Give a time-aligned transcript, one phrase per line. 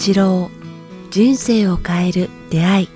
[0.00, 0.50] 八郎
[1.10, 2.88] 人生を変える出会い。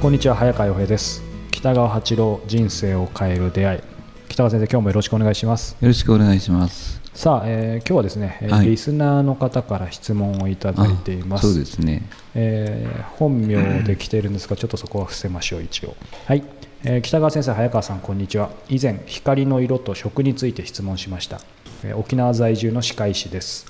[0.00, 1.22] こんにちは早川洋平です。
[1.52, 3.80] 北川八郎人生を変える出会い。
[4.28, 5.76] 北川先生今日もよろしくお願いします。
[5.80, 7.00] よろしくお願いします。
[7.14, 8.66] さあ、えー今日はですね、えーはい。
[8.66, 11.46] リスナーの方から質問をいただいています。
[11.46, 12.02] そうですね。
[12.34, 15.94] えー本名で来ているんですがちょっとそこは伏せましょう一応。
[16.26, 16.42] はい、
[16.84, 18.50] え北川先生早川さんこんにちは。
[18.68, 21.40] 以前光の色と食について質問しました、
[21.84, 23.66] え沖縄在住の歯科医師です。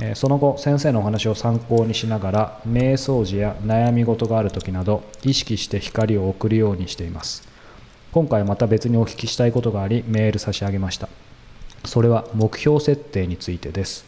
[0.00, 7.48] えその後先生のお話を参考にしながら瞑想時や悩み事がある時など意識して光を送るようにしています。
[8.12, 11.08] 今回また別にお聞きしたいことがありメール差し上げました。
[11.84, 14.04] それは目標設定についてです。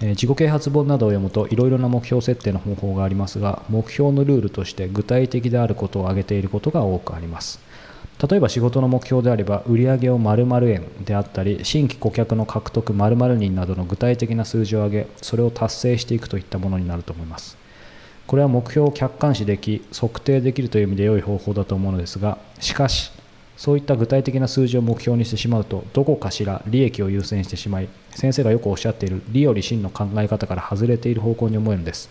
[0.00, 7.60] 自己啓発本などを読むといろいろな目標設定の方法がありますが目標のルールとして具体的であることを挙げていることが多くあります。
[8.28, 17.56] 例えば仕事の目標であれば売上を〇〇円であったり新規顧客の獲得〇〇人などの具体的な数字を挙げそれを達成していくといったものになると思います。
[18.28, 23.10] これは目標を客観視でき測定できるという意味で良い方法だと思うのですがしかし
[23.56, 32.08] そういった具体的な数字を目標にしてしまうとどこかしら利益を優先してしまい先生がよくおっしゃっている利より真の考え方から外れている方向に思えるんです。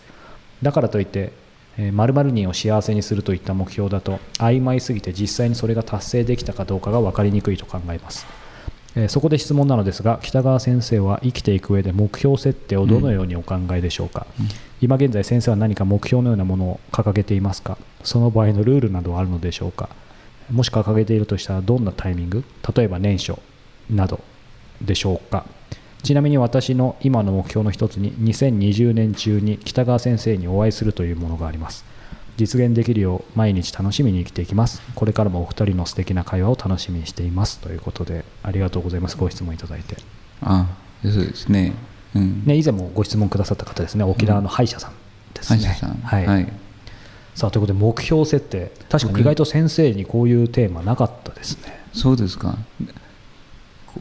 [0.60, 1.32] だからといって
[1.78, 8.26] 〇〇人を幸せにするといった目標だと曖昧すぎて実際にそれが達成できたかどうかが分かりにくいと考えます。
[8.94, 14.26] えーそこで質問なのですが北川先生は生きていく上で目標設定をどのようにお考えでしょうか、
[14.82, 17.78] 今現在先生は何か目標のようなものを掲げていますか？
[18.04, 19.88] その場合のルールなどはあるのでしょうか？
[20.50, 22.44] もし掲げているとしたらどんなタイミング？
[22.76, 23.40] 例えば年初
[23.88, 24.20] など
[24.82, 25.46] でしょうか？
[26.02, 31.84] ちなみに私の今の目標の一つに2020年中に北川先生にお会いするというものがあります。
[32.36, 34.82] 実現できるよう毎日楽しみに生きていきます。
[34.94, 37.60] これからもお二人の素敵な会話を楽しみにしています。
[37.60, 39.16] ということでありがとうございます。
[39.16, 39.96] ご質問いただいて、
[40.40, 40.66] あ、
[41.04, 41.72] そうですね。
[42.14, 42.42] うん。
[42.44, 44.04] ね、以前もご質問くださった方ですね。
[44.04, 44.92] 沖縄の歯医者さん
[45.34, 45.94] ですね、歯医者さん。
[46.02, 46.52] はい、はい。
[47.34, 48.72] さあということで目標設定。
[48.90, 51.80] 確かに意外と先生にこういうテーマなかったですね。
[51.92, 52.58] そうですか。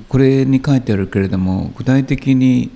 [0.02, 2.72] ここれに書いてあるけれども、具体的に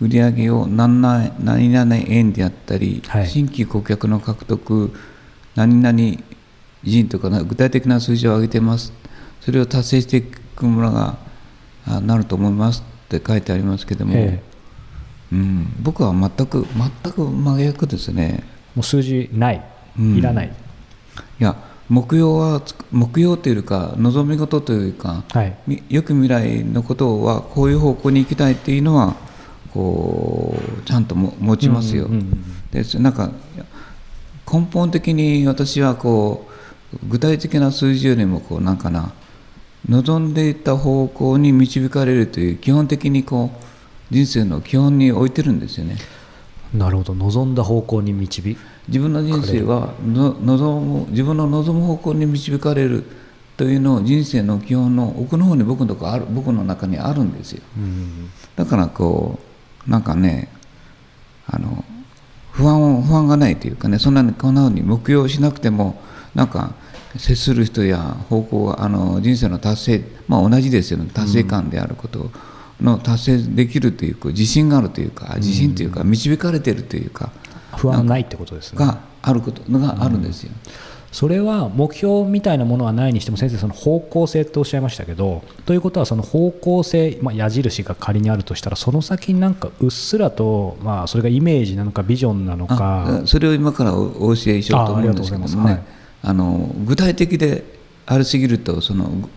[0.00, 3.26] 売り上げを何々何々円であったり、はい。
[3.26, 4.92] 新規顧客の獲得
[5.54, 6.22] 何々
[6.82, 8.92] 人とかな具体的な数字を上げてます。
[9.40, 11.18] それを達成していくものが
[11.86, 14.42] あなると思いますって書いてありますけども、え。
[15.32, 16.66] うん、僕は全く
[17.02, 18.42] 全く真逆ですね。
[18.74, 19.64] もう数字ない、
[19.98, 20.16] うん。
[20.16, 21.56] いらない、いや
[21.88, 29.16] 目標はつ目標というか望み事というかはい、みよく未来のことはこういう方向に行きたいっていうのは
[29.72, 32.06] こうちゃんとも持ちますよ。
[32.06, 33.30] うんうんうんでなんか
[34.52, 36.48] 根本的に私はこ
[36.92, 39.12] う具体的な数字よりもこうなんかな
[39.88, 43.64] 望んでいた方向に導かれるという基本的にこう
[44.10, 45.96] 人生の基本に置いてるんですよね。
[46.74, 47.14] なるほど。
[47.14, 48.56] 望んだ方向に導
[48.88, 53.04] 自分の人生はの望む自分の望む方向に導かれる
[53.56, 57.62] というのを人生の基本の奥の方に僕のある僕の中にあるんですよ。
[57.76, 58.30] うん。
[58.56, 59.38] だからこ
[59.86, 60.48] うなんかね
[61.46, 61.84] あの
[62.50, 66.02] 不安を不安がないというかねそんなにこんなふうに目標をしなくても
[66.34, 66.74] なんか
[67.16, 71.08] 接する人や方向があの人生の達成まあ同じですよね。
[71.14, 72.32] 達成感であること
[72.80, 77.30] の達成できるというか自信があるというか自信というか導かれているというか
[77.76, 78.84] 不安ないってことですね。
[78.84, 80.52] があることのがあるんですよ。
[81.14, 93.20] それは目標みたいなものはないにしても先生その方向性っておっしゃいましたけどということはその方向性、まあ、矢印が仮にあるとしたらその先になんかうっすらと、まあ、それがイメージなのかビジョンなのか。
[93.22, 95.84] あそれを今からおお教えしようと思うんですけどもね。
[96.20, 97.62] あの具体的で
[98.06, 99.28] ありすぎるとその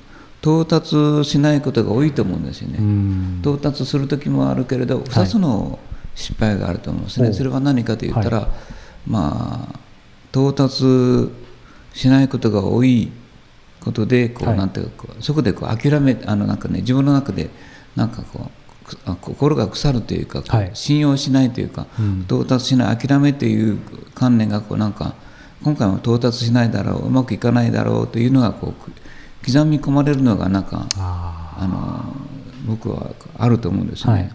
[0.47, 2.77] 到達しないことが多いと思うんですよね。
[2.79, 3.39] うん。
[3.41, 5.77] 到達する時もあるけれど2つの
[6.15, 7.33] 失敗があると思うんですね、おう。
[7.33, 8.47] それは何かと言ったら、
[9.05, 9.79] まあ
[10.31, 11.29] 到達
[11.93, 13.11] しないことが多い
[13.81, 14.57] ことでこう、はい。
[14.57, 17.49] なんていうかそこでこう諦めあのなんかね自分の中で
[17.97, 18.49] なんかこ
[19.05, 20.71] う心が腐るというか、はい。
[20.73, 22.21] 信用しないというか、うん。
[22.21, 23.79] 到達しない諦めという
[24.15, 25.13] 観念がこうなんか
[25.61, 28.93] 今回も到達しないだろううまくいかないだろうというのがこうく
[29.47, 32.13] 刻み込まれるのがなんかああの
[32.67, 34.31] 僕はあると思うんですね、はい。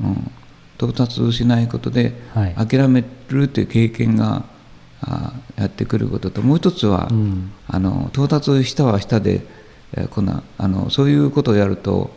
[0.00, 0.30] うん、
[0.76, 2.54] 到達しないことではい。
[2.54, 4.44] 諦めるという経験が
[5.02, 7.52] あやってくることともう一つは、ーうん。
[7.66, 9.44] あの到達したはしたで、
[9.94, 12.10] えーこんなあのそういうことをやると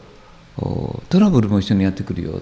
[0.58, 2.42] おトラブルも一緒にやってくるよ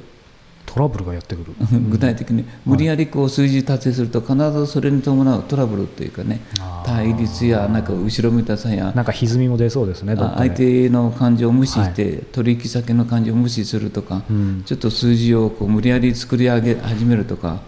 [0.74, 1.54] トラブルがやってくる。
[1.90, 6.42] 具体的に無理やりこう数字達成すると必ずそれに伴うトラブルというかね
[6.86, 8.92] 対立やなんか後ろめたさや。
[8.96, 14.64] なんか歪みも出そうですね相手の感情を無視して、取引先の感情を無視するとか、うん。
[14.66, 17.60] ちょっと数字をこう無理やり作り上げ始めるとか。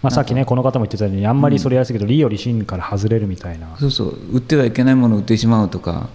[0.00, 6.08] まあ、さっきねこの方も言ってたようにあんまりそれやりすぎると利より真から外れるみたいな、そうそう売ってはいけないものを売ってしまうとか。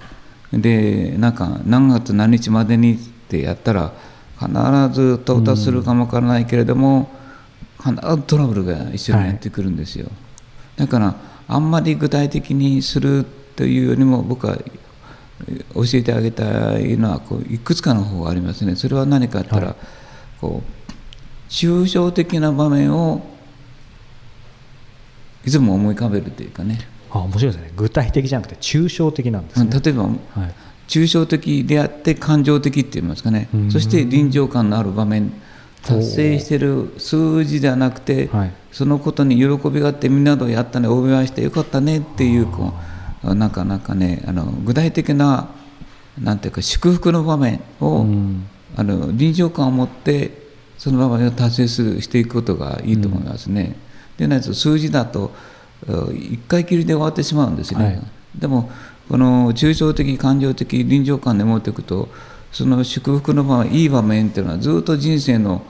[0.53, 2.97] でなんか何月何日までにっ
[3.27, 3.91] てやったら
[4.47, 7.09] 必ず到達するかもわからないけれども、
[7.81, 10.09] 必ずトラブルが一緒にやってくるんですよ、
[10.77, 11.15] だから
[11.47, 13.25] あんまり具体的にする
[13.55, 14.57] というよりも僕は
[15.47, 18.75] え教えてあげたいのはこういくつかの方がありますね。
[18.75, 19.77] それは何かって言ったら、はい。
[20.39, 20.83] こう
[21.49, 23.21] 抽象的な場面を
[25.45, 26.79] いつも思い浮かべるというかね。
[27.11, 27.71] あ面白いですね。
[27.75, 30.15] 具体的じゃなくて抽象的なんですね、例えばはい、
[30.87, 33.49] 抽象的であって感情的って言いますかね。
[33.53, 33.71] うん。
[33.71, 35.31] そして臨場感のある場面。
[35.83, 38.53] 達成してる数字ではなくて、はい。
[38.71, 40.87] そのことに喜びがあってみんなとやったね。
[40.87, 42.73] お祝いしてよかったねっていうこ
[43.23, 45.49] うなんかなんかねあの具体的な
[46.21, 48.45] なんていうか祝福の場面を、うん。
[48.75, 50.31] あの臨場感を持って
[50.77, 53.75] その場面を達成するしていくことがいいと思いますね。
[54.17, 55.31] でないと数字だと
[55.85, 57.85] 1回きりで終わってしまうんですね。
[57.85, 58.01] はい。
[58.39, 58.71] でも
[59.09, 62.09] この抽象的感情的臨場感で持っていくと
[62.51, 65.61] その祝福の場面いい場面っていうのはずっと人生の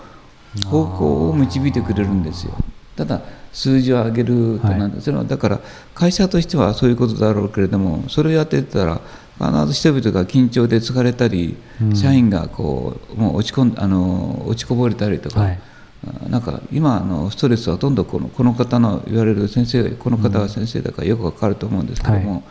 [0.66, 2.54] 方向を導いてくれるんですよ。
[2.96, 3.22] ただ
[3.52, 5.60] 数字を上げるとなんです、それはだから
[5.94, 9.02] 会社としてはそういうことだろうけれどもそれをやってたら
[9.40, 11.96] 必ず人々が緊張で疲れたり、うん。
[11.96, 15.60] 社員がこうもう落ち込んあの落ちこぼれたりとか、はい。
[16.06, 22.44] あなんか今のストレスはほとんどこのこの方の言われる先生この方は先生だからよくわかると思うんですけども、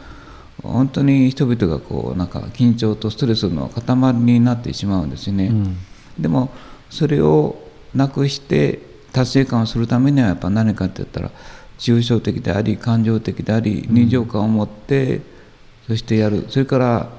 [0.62, 5.46] 本当に人々がこうなんか緊張とストレスの塊になってしまうんですよね。
[5.46, 5.76] うん。
[6.19, 6.50] でも
[6.90, 7.56] それを
[7.94, 8.81] なくして
[9.12, 11.31] 達成感をするためにはやっぱ何かって言ったら
[11.78, 15.20] 抽象的であり感情的であり臨場感を持って、
[15.87, 16.46] そしてやる。
[16.49, 17.10] それから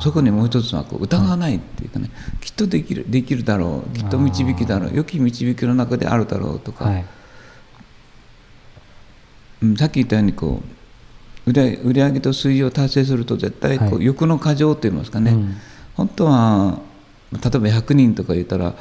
[0.00, 7.04] そこにもう一つはこう疑わないっていうかね、きっとできるできるだろうきっと導きだろう良き導きの中であるだろうとか、はい。
[9.62, 10.75] うんさっき言ったようにこう
[11.46, 11.52] 売
[11.92, 14.04] り上げと数字を達成すると絶対こう、はい。
[14.04, 15.56] 欲の過剰って言いますかね、うん。
[15.94, 16.80] 本当は
[17.32, 18.74] 例えば100人とか言ったら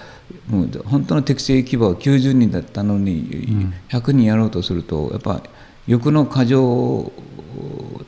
[0.48, 3.74] もう本当の適正規模は90人だったのに、ん。
[3.90, 5.42] 100人やろうとするとやっぱ
[5.88, 7.12] 欲の過剰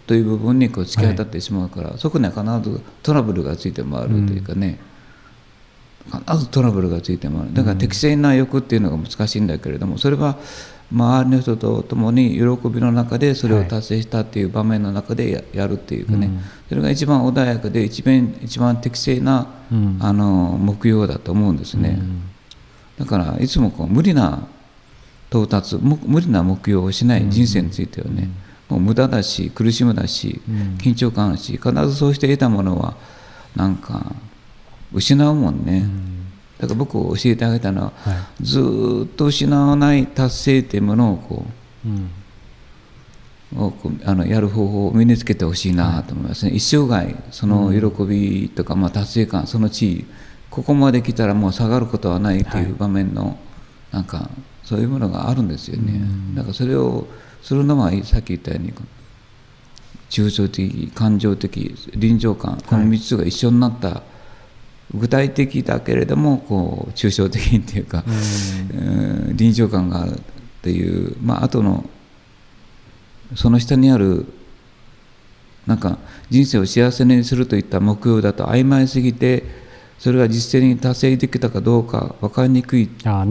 [0.08, 4.80] という部分にこう突き当たってしまうから、そこには必ずトラブルがついて回るというかね、
[6.12, 7.54] 必ずトラブルがついて回る。
[7.54, 10.38] だから適正な欲っていうのが難しいんだけれどもそれは
[10.90, 16.42] 周りの人と共に喜びの中でそれを達成したっていう場面の中でややるっていうかね、うん。
[16.70, 19.98] それが一番穏やかで一番一番適正な、うん。
[20.00, 22.22] あの目標だと思うんですね、うん。
[22.98, 24.48] だからいつもこう無理な
[25.30, 28.30] 到達む無理な目標をしない人生についてはね、
[28.70, 30.56] もう無駄だし苦しむだし、うん。
[30.78, 32.96] 緊張感あるし必ずそうして得たものは
[33.58, 34.14] なんか
[34.94, 36.17] 失うもんね、うん
[36.60, 41.46] だから僕教えてあげたのは、はずーっと失わない達成っていうものをこ
[41.86, 42.10] ううん。
[44.06, 50.06] あのやる方法を身につけてほしいなと思いますね、一生涯その喜びとか、まあ、達成感その地位
[50.50, 53.38] ここまで来たらもう下がることはないという場面の、
[53.92, 54.30] なんか
[54.64, 56.02] そういうものがあるんですよね、
[56.36, 57.08] だからそれを
[57.42, 58.74] するのはさっき言ったように
[60.10, 64.04] 抽象的感情的臨場感この3つが一緒になった、
[64.94, 69.38] 具体的だけれどもこう抽象的っていうか、うん。
[69.38, 70.14] 臨場感があるっ
[70.62, 71.90] ていう、まあ後の
[73.36, 74.26] その下にある
[75.66, 75.98] なんか
[76.30, 79.44] 人生を幸せにするといった目標だと曖昧すぎて
[80.00, 83.26] それが実践に達成できたかどうか分かりにくいと考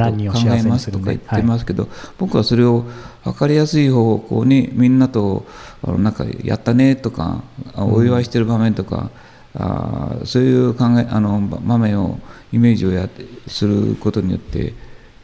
[0.51, 2.85] えますとか言ってますけど、僕はそれを
[3.25, 5.47] 分かりやすい方向にみんなと
[5.83, 7.43] あのなんかやったねとか
[7.75, 9.11] あお祝いしてる場面とか、
[9.59, 12.19] あーそういう考えあの場面を
[12.53, 14.75] イメージをやってすることによって、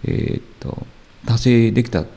[0.05, 0.87] えーっと
[1.25, 2.11] 達成できたと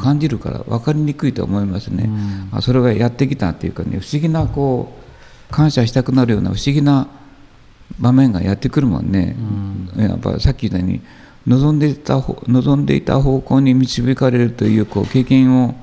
[0.00, 2.10] 感じるから分かりにくいと思いますね、
[2.50, 4.92] あそれがやってきたっていうかね不思議なこ
[5.50, 7.06] う感謝したくなるような不思議な
[8.00, 9.36] 場面がやってくるもんね、
[9.96, 11.00] やっぱさっき言ったように
[11.46, 15.74] 望んでいた方望んでいた方向に導かれるというこう経験を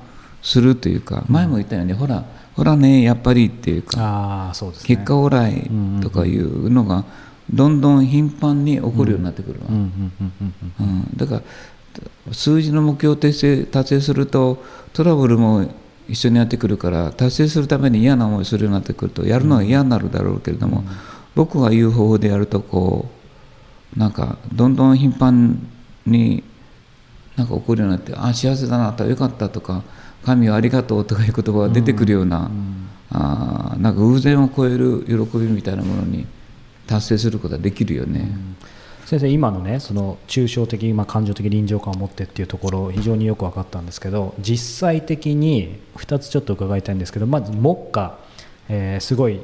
[0.42, 2.24] するというか、前も言ったようにほら
[2.60, 3.96] ほらねやっぱりっていうか
[4.68, 4.84] うね。
[4.84, 5.70] 結果オーライ
[6.02, 7.06] とかいうのが
[7.50, 14.62] どんどん頻繁に起こるようになってくるわ、うんうんうんうんうんうん、だから数字の目標を達成達成すると
[14.92, 15.70] トラブルも
[16.06, 20.84] 一緒にやってくるから達成するために嫌な思いするようになってくるとやるのは嫌になるだろうけれども、
[21.34, 23.08] 僕が言う方法でやるとこ
[23.96, 25.66] うなんかどんどん頻繁
[26.04, 26.44] に
[27.36, 29.82] なんか起こるようになってあ幸せだなとよかったとか
[30.24, 32.80] 神をありがとうとかいう言葉が出てくるような、うん
[33.12, 36.26] あーなんか偶然を超える喜びみたいなものに
[36.86, 38.30] 達成することができるよね。
[39.04, 48.18] 先生今のねその抽象的、まあ、感情的臨場感を持ってっていうところ非常によく分かったんですけど実際的に2つちょっと伺いたいんですけどまず目下、
[48.68, 49.40] えーすごい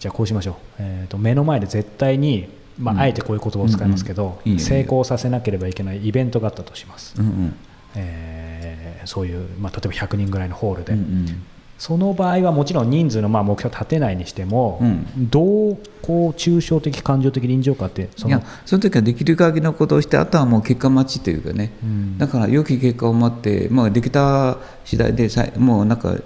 [0.00, 3.00] じゃあこうしましょう、えーと目の前で絶対に、まあうん。
[3.02, 4.58] あえてこういう言葉を使いますけど、うんうんいいよ。
[4.58, 7.56] 成功させなければいけないイベントがあったとします、うんうん
[7.96, 11.42] えーそういう、まあ、例えば100人ぐらいのホールで、うんうん。
[11.78, 15.28] その場合はもちろん人数のまあ目標立てないにしても、うん。
[15.30, 22.18] どうこう抽象的感情的臨場感ってそのいやその時はできる限りのことをしてあとはもう結果待ちというかね、うん。
[22.18, 26.16] だから良き結果を待って、まあ、できた次第でさいもうなんか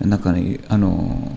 [0.00, 1.32] なんか、ね、あの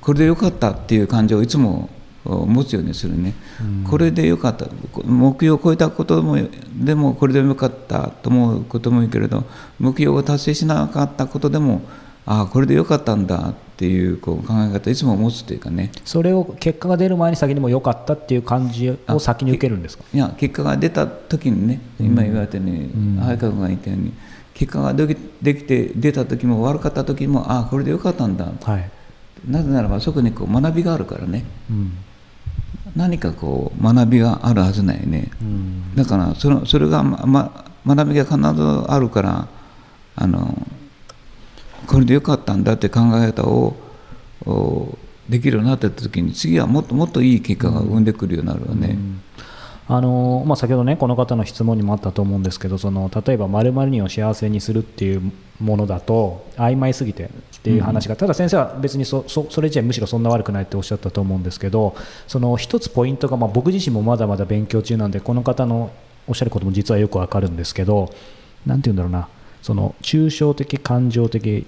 [0.00, 1.97] これでよかったっていう感情をいつもお
[2.36, 3.84] 持つようにするね、うん。
[3.84, 4.66] これでよかった。
[5.04, 6.36] 目標を超えたことも
[6.74, 9.44] でもこれでもよかったと思うこともいいけれど
[9.78, 11.82] 目標を達成しなかったことでも
[12.26, 15.90] ああこれでよかったんだっていうこう考え方いつも持つというかね。
[16.04, 20.04] それを結果が出る前に先にも良かったっていう感じを先に受けるんですか？
[20.12, 23.16] いや結果が出た時にね今言われたように、うん。
[23.20, 24.12] 早川君が言ったように
[24.52, 28.52] 結果ができできて出た時も悪かった時もああこれでよかったんだ。
[28.62, 28.90] はい、
[29.48, 31.44] なぜならばそこにこう学びがあるからね。
[31.70, 31.92] うん
[32.98, 35.30] 何かこう学びがあるはずないね。
[35.40, 35.94] うん。
[35.94, 37.24] だからそのそれが、ま
[37.84, 39.48] ま、学びが必ずあるから
[40.16, 40.66] あの
[41.86, 43.76] これでよかったんだって考え方を
[44.44, 48.98] おできるようになった時に次はもっともっといい結果が生んでくるようになるわね。
[49.90, 57.28] あのまあ、先ほどねこの方の質問にもあったと思うんですけどその例えば〇〇人を幸せにするっていうものだと曖昧すぎてっ
[57.62, 65.90] ていう話が、ただ先生は別にそそそれ自体むしろそんな悪くないっておっしゃったと思うんですけどその一つポイントが、まあ、僕自身もまだまだ勉強中なんでこの方の
[66.26, 68.12] おっしゃることも実はよくわかるんですけど
[68.66, 69.28] なんて言うんだろうな。
[69.62, 71.66] その抽象的感情的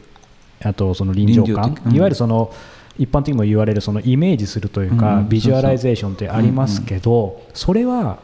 [0.62, 1.76] あとその臨場感。
[1.86, 1.94] うん。
[1.94, 2.52] いわゆるその
[3.00, 8.18] 一般的にも言われるそのイメージするというか、うんビジュアライゼーションってありますけど、それは、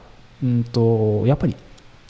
[0.44, 1.56] うん、とやっぱり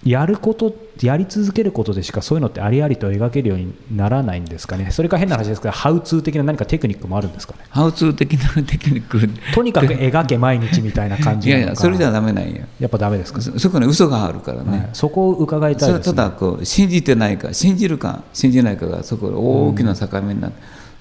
[0.04, 4.90] やることやり続けることでしかそういうのってありありと描けるようにならないんですかね。
[4.90, 7.61] それか変な話ですけどハウツー的な何かテクニックもあるんですかね。
[7.70, 9.20] ハウツー的なテクニック。
[9.54, 11.66] とにかく描け毎日みたいな感いじなのか。
[11.66, 14.88] やいやそれじゃダメなんよやっぱダメですか、そそこに嘘があるからね、はい。
[14.92, 20.52] そこを伺いたいです、それたね、だこう信じてないか信じるか信じないかがそこで大きな境目になっ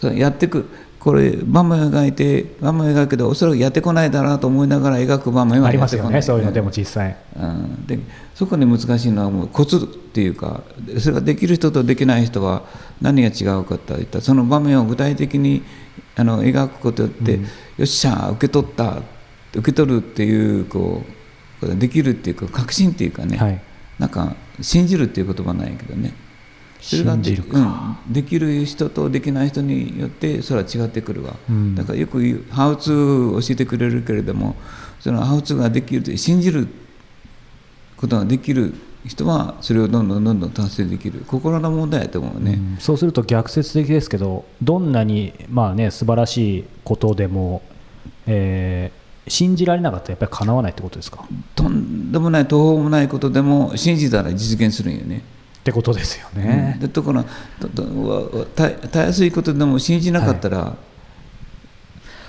[0.01, 0.67] て、やってく
[1.05, 6.19] これ場面を描いて場面を描くけどおそらくやってこないだろうと思いながら描く場面はありますよね。
[6.23, 7.15] そういうのでも実際。
[7.39, 7.99] うん、で
[8.33, 10.63] そこで難しいのはもうコツっていうか
[10.97, 12.63] それができる人とできない人は
[13.03, 15.61] 何が違うかといったらその場面を具体的に
[16.15, 17.39] あの描くことって、よ
[17.83, 19.03] っしゃ受け取った
[19.53, 21.03] 受け取るっていうこ
[21.61, 23.61] うできるっていうか確信っていうかね、はい。
[23.99, 26.15] なんか信じるっていう言葉なんやけどね
[26.81, 31.73] それがでうん、できる人とできない人によってそれは違ってくるわ、うん。
[31.73, 34.55] だからよく言うハウツーを教えてくれるけれども
[34.99, 36.67] そのハウツーができるって信じる
[37.97, 38.73] ことができる
[39.05, 41.23] 人はそれをどんどんどんどん達成できる。
[41.27, 42.77] 心の問題やと思うね、うん。
[42.79, 47.63] そうすると逆説的ですけどどんなにまあね素晴らしいことでも、
[48.27, 51.25] えー信じられなかったらやっぱり叶わないってことですか？
[51.55, 55.23] とんでもない途方もないことでも信じたら実現するんよね。
[55.65, 57.29] ってことですよね、でところが
[57.59, 60.75] ととわたたやすいことでも信じなかったら、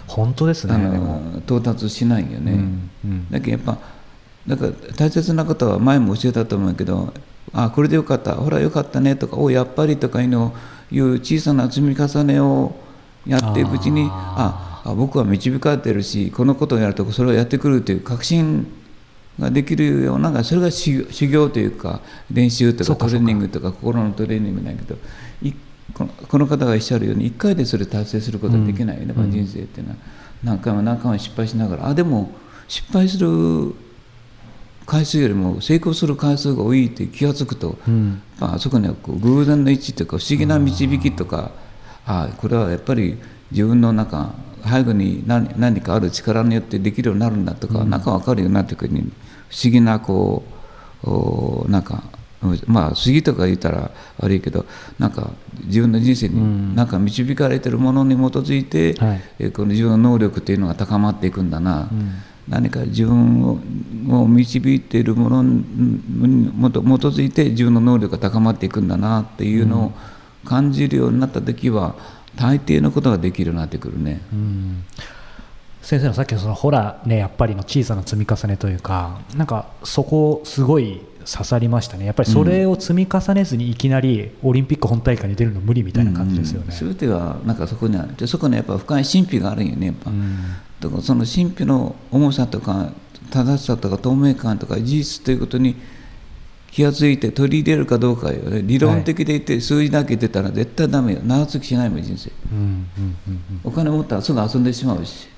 [0.06, 2.52] 本当ですねあの到達しないよね。
[2.52, 3.30] うんうん。
[3.30, 3.78] だけどやっぱ
[4.46, 7.12] だから大切なことは前も教えたと思うけど
[7.52, 8.36] あこれでよかった。
[8.36, 10.56] ほらよかったねとかおやっぱりとかいうのを
[10.90, 12.74] いう小さな積み重ねを
[13.26, 18.66] やっていくうちにああ僕は導かれてるしこのことをやるとそれをやってくるという確信
[19.38, 22.00] ができるようなそれが修行というか
[22.30, 24.98] 練習とかかトレーニングとか心のトレーニングなんだけど
[25.42, 25.52] い
[25.92, 29.22] このこの方がおっしゃるように1回でそれ達成することはできないよね、うん。
[29.22, 29.98] まあ人生っていうのは。
[30.42, 32.30] 何回も何回も失敗しながらあでも
[32.68, 33.74] 失敗する
[34.84, 38.22] 回数よりも成功する回数が多いって気が付くと、うん。
[38.38, 41.50] まああそこにはこう偶然の一致というか不思議な導きとか、
[42.06, 43.18] あこれはやっぱり
[43.50, 48.00] 自分の中背後に何何かある力によってできるようになるんだとか、なん。
[48.00, 48.92] か分かるようになってくる。
[48.92, 49.10] に
[49.50, 50.44] 不思議なこ
[51.04, 52.02] うおなんか
[52.66, 54.66] まあ不思議とか言ったら悪いけど
[54.98, 55.30] なんか
[55.64, 56.70] 自分の人生うん。
[56.70, 59.20] になんか導かれてるものに基づいて、はい。
[59.38, 62.12] えーこの自分の能力っていうのが高まっていくんだな、うん。
[62.48, 63.58] 何か自分を
[64.08, 66.14] を導いているものに基
[67.06, 69.92] づいて自分の能力が高まっていくんだなっていうのを
[70.44, 71.96] 感じるようになった時は
[72.36, 74.20] 大抵のことができるようになってくるね。
[74.32, 74.84] うん
[75.86, 82.06] 先生のさっきのそのホラーねやっぱりの小さな積み重ねというかなんかそこすごい刺さりましたね。
[82.06, 86.72] やっぱりそれを積み重ねずにいきなりオリンピック本大会に出るの無理みたいな感じですよね。
[86.72, 88.16] すべ、てはなんかそこにある。
[88.16, 90.10] でそこにやっぱ深い神秘があるんよねやっぱ、
[90.80, 92.92] だからその神秘の重さとか
[93.30, 95.76] 正しさとか透明感とか事実ということに
[96.72, 98.62] 気が付いて取り入れるかどうかよね。
[98.62, 101.20] 理論的で言って数字だけ出たら絶対ダメよ。
[101.24, 102.58] 長続きしないもん人生、うん。
[102.58, 102.60] う
[103.00, 103.16] ん。
[103.28, 103.60] うん。
[103.64, 105.28] お金持ったらすぐ遊んでしまうし、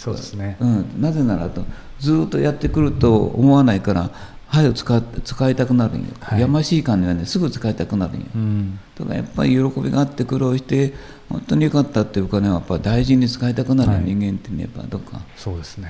[0.00, 1.62] そうですね、うん、なぜならと
[1.98, 4.10] ずっとやってくると思わないから
[4.48, 6.40] 歯を使って使いたくなるんよ、はい。
[6.40, 8.80] やましい金はねすぐ使いたくなるんよ、うん。
[8.98, 10.94] だからやっぱり喜びがあって苦労して
[11.28, 14.06] 本当によかったっていうお金はやっぱ大事に使いたくなるよ、はい。
[14.06, 15.20] 人間ってねやっぱどっか。
[15.36, 15.88] そうですね、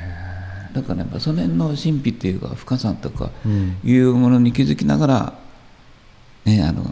[0.74, 3.78] だからやっぱその辺の神秘っていうか深さとかうん。
[3.84, 5.34] いうものに気づきながら
[6.46, 6.82] ねあの、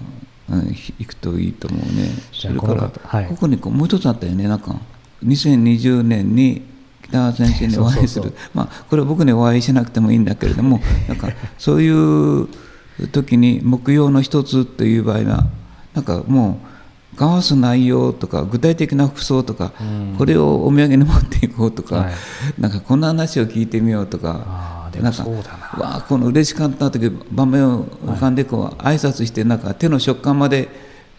[0.51, 2.11] うん、行くといいと思うね。
[2.33, 3.27] それからはい。
[3.27, 4.47] ここにこうもう一つあったよね。
[4.47, 4.81] なんか
[5.25, 6.78] 2020年に
[7.09, 8.35] 北川先生にお会いする。
[8.55, 12.49] まあこれは僕にお会いしなくてもいいんだけれども なんかそういう
[13.13, 15.47] 時に目標の一つという場合は
[15.95, 16.69] なんかもう
[17.15, 20.15] 交わす内容とか具体的な服装とか、うん。
[20.17, 22.15] これをお土産に持っていこうとか、はい。
[22.59, 24.69] なんかこんな話を聞いてみようとか
[25.03, 30.69] なんかわあこの嬉しかった時場面を浮かんでこう、挨拶してなんか手の食感まで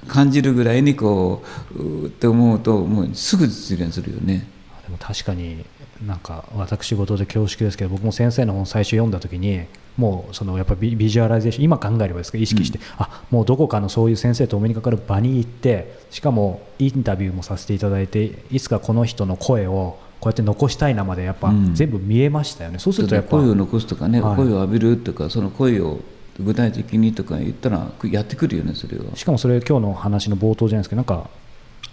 [0.07, 1.43] 感じるぐらいにこ
[1.75, 4.47] ううーって思うともうすぐ実現するよね。
[4.83, 5.65] でも確かに
[6.05, 9.65] なんか私事で恐縮ですけど僕も先生の本最初読んだ時に
[9.97, 21.75] もうそのやっぱビビジュアライゼーション今考えればですけど意識して、あもうどこかのそういう先生とお目にかかる場に行ってしかもインタビューもさせていただいていつかこの人の声をこうやって残したいなまでやっぱうん。
[21.75, 24.35] 全部見えましたよね、そうするとやっぱ声を残すとかね、はい。
[24.37, 25.99] 声を浴びるとかその声を
[26.39, 29.15] 具体的にとか言ったらやってくるよねそれは。
[29.17, 31.29] しかもそれ今日の話の冒頭じゃないですけどなんか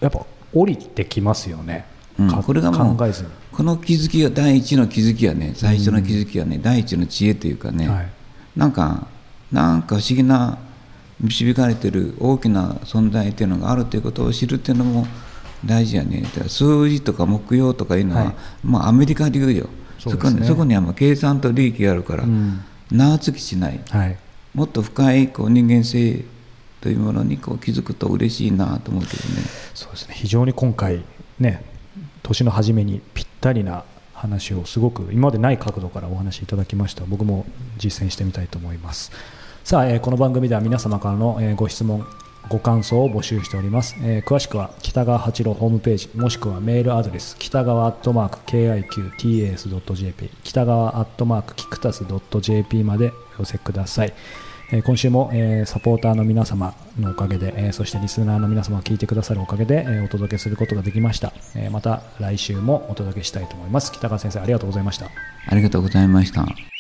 [0.01, 1.87] やっぱ降りてきますよね、
[2.45, 5.53] これがもう考えずに、この気づきが第一の気づきやね。
[5.55, 8.09] 最初の気づきはね、第一の知恵というかね、はい。
[8.57, 9.07] なんか
[9.53, 10.59] なんか不思議な
[11.21, 15.07] 導かれてる大きな存在っていうのがあるということを知るっていうのも
[15.65, 16.25] 大事やね。
[16.49, 18.35] 数字とか目標とかいうのは、はい。
[18.65, 19.69] まあアメリカ流よ。
[19.99, 20.33] そうですね。
[20.33, 22.61] こにそこにはもう計算と利益があるから、うん。
[22.91, 23.81] 長続きしない。
[23.91, 24.17] はい。
[24.55, 26.25] もっと深いこう人間性
[26.81, 29.43] というものにこう気づくと嬉しいなと思うけどね。
[29.75, 30.15] そうですね。
[30.17, 31.05] 非常に今回
[31.39, 31.63] ね
[32.27, 37.05] 年の初めにぴったりな話をすごく今までない角度からお話いただきました。
[37.05, 37.47] 僕も
[37.79, 39.13] 実践してみたいと思います。
[39.63, 42.05] さあ、えーこの番組では皆様からの、えーご質問
[42.49, 48.39] ご感想を募集しております、えー詳しくは北川八郎ホームページもしくはメールアドレス北川アットマーク
[49.19, 52.05] KIQTAS.jp 北川アットマークキクタス
[52.41, 54.13] .jp までお寄せください。
[54.73, 63.93] え今週も、えサポーターの皆様のおかげで、えそしてリスナーの皆様が聞いてくださるおかげで、えお届けすることができました、えまた来週もお届けしたいと思います。
[63.93, 65.07] 北川先生ありがとうございました。
[65.49, 66.76] ありがとうございました。